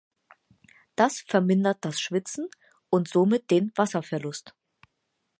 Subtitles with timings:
[0.95, 2.47] Das vermindert das Schwitzen
[2.89, 4.55] und somit den Wasserverlust.